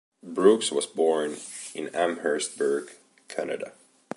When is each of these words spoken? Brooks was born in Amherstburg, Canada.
Brooks 0.23 0.71
was 0.71 0.87
born 0.87 1.37
in 1.75 1.89
Amherstburg, 1.89 2.93
Canada. 3.27 3.73